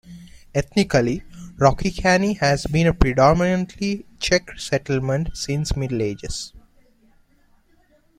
Ethnically, 0.55 1.23
Rokycany 1.59 2.35
has 2.39 2.65
been 2.65 2.87
a 2.87 2.93
predominately 2.95 4.03
Czech 4.17 4.49
settlement 4.59 5.37
since 5.37 5.75
Middle 5.75 6.01
Ages. 6.01 6.53